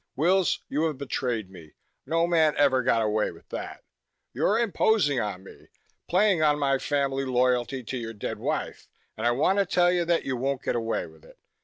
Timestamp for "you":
0.67-0.85, 9.91-10.03, 10.25-10.35